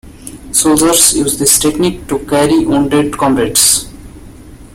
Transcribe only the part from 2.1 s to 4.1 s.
carry wounded comrades.